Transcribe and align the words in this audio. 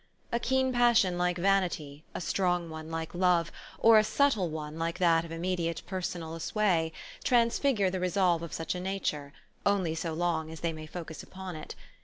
A 0.31 0.39
keen 0.39 0.73
passion 0.73 1.15
like 1.19 1.37
vanity, 1.37 2.03
a 2.15 2.21
strong 2.21 2.71
one 2.71 2.89
like 2.89 3.13
love, 3.13 3.51
or 3.77 3.99
a 3.99 4.03
subtle 4.03 4.49
one 4.49 4.79
like 4.79 4.97
that 4.97 5.23
of 5.23 5.31
immediate 5.31 5.83
personal 5.85 6.39
sway, 6.39 6.91
transfigure 7.23 7.91
the 7.91 7.99
resolve 7.99 8.41
of 8.41 8.51
such 8.51 8.73
a 8.73 8.79
nature, 8.79 9.31
only 9.63 9.93
so 9.93 10.15
long 10.15 10.49
as 10.49 10.61
they 10.61 10.73
may 10.73 10.87
focus 10.87 11.21
upon 11.21 11.55
it. 11.55 11.75